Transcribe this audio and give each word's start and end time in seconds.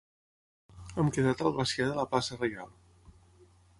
Hem 1.03 1.11
quedat 1.17 1.43
al 1.45 1.53
Glaciar 1.57 1.87
de 1.91 1.99
la 1.99 2.07
Plaça 2.15 2.39
Reial. 2.41 2.73